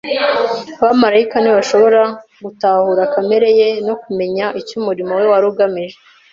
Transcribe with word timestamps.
abamarayika 0.81 1.37
ntibashoboraga 1.39 2.15
gutahura 2.45 3.01
kamere 3.13 3.49
ye, 3.59 3.69
no 3.87 3.95
kumenya 4.01 4.45
icyo 4.59 4.73
umurimo 4.79 5.11
we 5.19 5.25
wari 5.31 5.45
ugamije. 5.51 5.97